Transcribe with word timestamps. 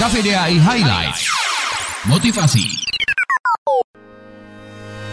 Cafe 0.00 0.24
DAI 0.24 0.56
Highlight. 0.56 1.12
Motivasi. 2.08 2.88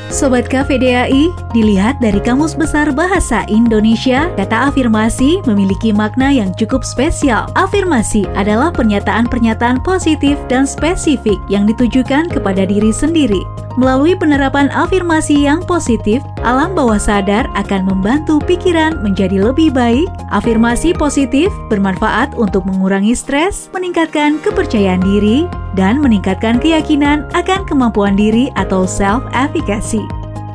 Sobat 0.08 0.48
KVDAI, 0.48 1.28
dilihat 1.52 2.00
dari 2.00 2.24
Kamus 2.24 2.56
Besar 2.56 2.96
Bahasa 2.96 3.44
Indonesia, 3.52 4.32
kata 4.40 4.72
afirmasi 4.72 5.44
memiliki 5.44 5.92
makna 5.92 6.32
yang 6.32 6.56
cukup 6.56 6.88
spesial. 6.88 7.52
Afirmasi 7.60 8.32
adalah 8.40 8.72
pernyataan-pernyataan 8.72 9.84
positif 9.84 10.40
dan 10.48 10.64
spesifik 10.64 11.36
yang 11.52 11.68
ditujukan 11.68 12.32
kepada 12.32 12.64
diri 12.64 12.96
sendiri. 12.96 13.67
Melalui 13.78 14.18
penerapan 14.18 14.74
afirmasi 14.74 15.46
yang 15.46 15.62
positif, 15.62 16.26
alam 16.42 16.74
bawah 16.74 16.98
sadar 16.98 17.46
akan 17.54 17.86
membantu 17.86 18.42
pikiran 18.42 18.98
menjadi 19.06 19.38
lebih 19.38 19.70
baik. 19.70 20.10
Afirmasi 20.34 20.98
positif 20.98 21.54
bermanfaat 21.70 22.34
untuk 22.34 22.66
mengurangi 22.66 23.14
stres, 23.14 23.70
meningkatkan 23.78 24.42
kepercayaan 24.42 25.06
diri, 25.06 25.46
dan 25.78 26.02
meningkatkan 26.02 26.58
keyakinan 26.58 27.30
akan 27.38 27.70
kemampuan 27.70 28.18
diri 28.18 28.50
atau 28.58 28.90
self-efficacy. 28.90 30.02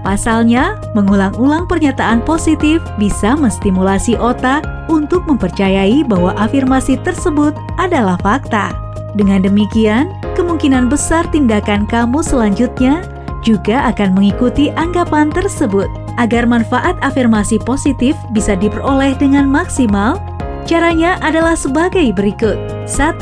Pasalnya, 0.03 0.83
mengulang-ulang 0.99 1.71
pernyataan 1.71 2.27
positif 2.27 2.83
bisa 2.99 3.39
menstimulasi 3.39 4.19
otak 4.19 4.67
untuk 4.91 5.23
mempercayai 5.31 6.03
bahwa 6.03 6.35
afirmasi 6.43 6.99
tersebut 7.07 7.55
adalah 7.79 8.19
fakta. 8.19 8.75
Dengan 9.15 9.47
demikian, 9.47 10.11
kemungkinan 10.35 10.91
besar 10.91 11.29
tindakan 11.31 11.87
kamu 11.87 12.25
selanjutnya 12.25 13.12
juga 13.43 13.85
akan 13.91 14.17
mengikuti 14.17 14.73
anggapan 14.75 15.29
tersebut. 15.29 15.91
Agar 16.17 16.47
manfaat 16.47 16.97
afirmasi 17.03 17.59
positif 17.63 18.17
bisa 18.31 18.57
diperoleh 18.57 19.17
dengan 19.19 19.49
maksimal, 19.49 20.21
caranya 20.65 21.19
adalah 21.21 21.59
sebagai 21.59 22.15
berikut. 22.15 22.57
1. 22.87 23.21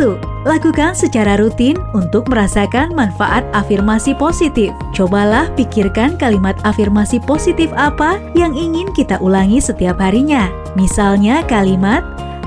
Lakukan 0.48 0.96
secara 0.96 1.36
rutin 1.36 1.76
untuk 1.92 2.28
merasakan 2.32 2.96
manfaat 2.96 3.44
afirmasi 3.52 4.16
positif. 4.16 4.72
Cobalah 4.96 5.52
pikirkan 5.54 6.16
kalimat 6.16 6.56
afirmasi 6.64 7.20
positif 7.20 7.68
apa 7.76 8.16
yang 8.32 8.56
ingin 8.56 8.88
kita 8.96 9.20
ulangi 9.20 9.60
setiap 9.60 10.00
harinya. 10.00 10.48
Misalnya 10.74 11.44
kalimat, 11.44 12.00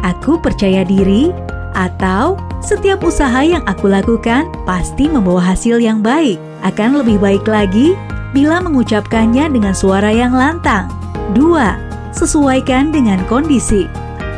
Aku 0.04 0.36
percaya 0.36 0.84
diri, 0.84 1.32
atau 1.80 2.36
setiap 2.60 3.02
usaha 3.08 3.40
yang 3.40 3.64
aku 3.64 3.88
lakukan 3.88 4.52
pasti 4.68 5.08
membawa 5.08 5.40
hasil 5.56 5.80
yang 5.80 6.04
baik. 6.04 6.38
Akan 6.64 6.96
lebih 6.96 7.20
baik 7.20 7.44
lagi 7.44 7.94
bila 8.32 8.64
mengucapkannya 8.64 9.52
dengan 9.52 9.76
suara 9.76 10.10
yang 10.10 10.32
lantang. 10.32 10.88
2. 11.36 12.16
Sesuaikan 12.16 12.90
dengan 12.96 13.20
kondisi. 13.28 13.86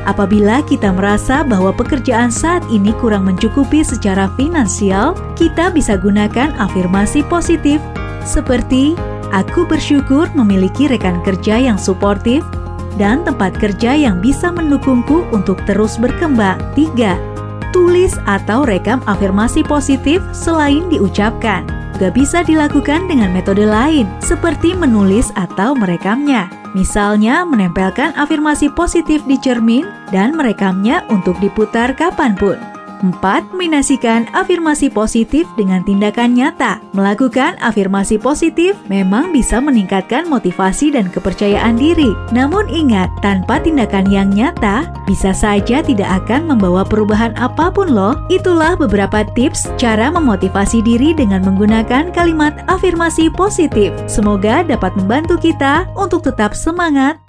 Apabila 0.05 0.61
kita 0.65 0.93
merasa 0.93 1.41
bahwa 1.41 1.73
pekerjaan 1.73 2.29
saat 2.29 2.61
ini 2.69 2.93
kurang 3.01 3.25
mencukupi 3.25 3.81
secara 3.81 4.29
finansial, 4.37 5.17
kita 5.33 5.73
bisa 5.73 5.97
gunakan 5.97 6.53
afirmasi 6.61 7.25
positif 7.25 7.81
seperti 8.21 8.93
Aku 9.33 9.67
bersyukur 9.67 10.29
memiliki 10.31 10.87
rekan 10.87 11.19
kerja 11.25 11.59
yang 11.59 11.75
suportif 11.75 12.45
dan 12.95 13.25
tempat 13.27 13.57
kerja 13.57 13.91
yang 13.91 14.23
bisa 14.23 14.47
mendukungku 14.47 15.27
untuk 15.35 15.59
terus 15.67 15.99
berkembang. 15.99 16.55
3. 16.77 17.73
Tulis 17.75 18.15
atau 18.23 18.63
rekam 18.63 19.03
afirmasi 19.09 19.65
positif 19.67 20.23
selain 20.31 20.87
diucapkan. 20.87 21.67
Juga 21.95 22.11
bisa 22.11 22.43
dilakukan 22.43 23.07
dengan 23.07 23.31
metode 23.31 23.63
lain, 23.63 24.03
seperti 24.19 24.75
menulis 24.75 25.31
atau 25.39 25.71
merekamnya. 25.71 26.51
Misalnya, 26.75 27.47
menempelkan 27.47 28.11
afirmasi 28.19 28.67
positif 28.67 29.23
di 29.23 29.39
cermin 29.39 29.87
dan 30.11 30.35
merekamnya 30.35 31.07
untuk 31.07 31.39
diputar 31.39 31.95
kapan 31.95 32.35
pun. 32.35 32.74
4. 33.03 33.51
Kombinasikan 33.51 34.29
afirmasi 34.31 34.93
positif 34.93 35.49
dengan 35.57 35.81
tindakan 35.81 36.37
nyata. 36.37 36.79
Melakukan 36.93 37.57
afirmasi 37.59 38.21
positif 38.21 38.77
memang 38.87 39.33
bisa 39.33 39.57
meningkatkan 39.57 40.29
motivasi 40.29 40.93
dan 40.93 41.09
kepercayaan 41.09 41.75
diri. 41.75 42.13
Namun 42.29 42.69
ingat, 42.69 43.09
tanpa 43.25 43.57
tindakan 43.57 44.05
yang 44.13 44.29
nyata, 44.29 44.87
bisa 45.09 45.33
saja 45.33 45.81
tidak 45.81 46.07
akan 46.23 46.45
membawa 46.45 46.85
perubahan 46.85 47.33
apa 47.41 47.73
pun 47.73 47.89
loh. 47.89 48.13
Itulah 48.29 48.77
beberapa 48.77 49.25
tips 49.33 49.73
cara 49.81 50.13
memotivasi 50.13 50.85
diri 50.85 51.17
dengan 51.17 51.41
menggunakan 51.41 52.13
kalimat 52.13 52.61
afirmasi 52.69 53.33
positif. 53.33 53.89
Semoga 54.05 54.61
dapat 54.61 54.93
membantu 54.93 55.41
kita 55.41 55.89
untuk 55.97 56.21
tetap 56.21 56.53
semangat 56.53 57.24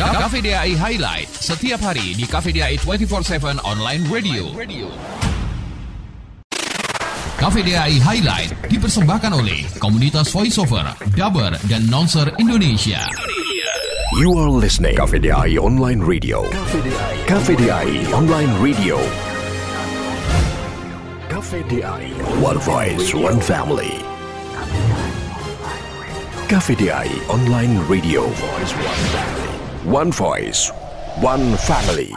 Cafe 0.00 0.40
DAI 0.40 0.72
Highlight 0.80 1.28
setiap 1.28 1.84
hari 1.84 2.16
di 2.16 2.24
Cafe 2.24 2.56
DAI 2.56 2.80
24/7 2.80 3.60
Online 3.68 4.00
Radio. 4.08 4.48
Cafe 7.36 7.60
DAI 7.60 8.00
Highlight 8.00 8.56
dipersembahkan 8.72 9.28
oleh 9.36 9.60
komunitas 9.76 10.32
voiceover, 10.32 10.88
dubber, 11.12 11.52
dan 11.68 11.84
nonser 11.92 12.32
Indonesia. 12.40 13.04
You 14.16 14.32
are 14.40 14.48
listening 14.48 14.96
Cafe 14.96 15.20
DAI 15.20 15.60
Online 15.60 16.00
Radio. 16.00 16.48
Cafe 17.28 17.60
DAI 17.60 18.08
Online 18.16 18.56
Radio. 18.56 18.96
Cafe 21.28 21.60
DAI 21.68 22.08
One 22.40 22.56
Voice, 22.64 23.12
One 23.12 23.36
Family. 23.36 24.00
Cafe 26.48 26.72
DAI 26.72 27.12
Online 27.28 27.76
Radio. 27.84 28.24
One 29.84 30.12
Voice, 30.12 30.70
One 31.20 31.56
Family. 31.56 32.12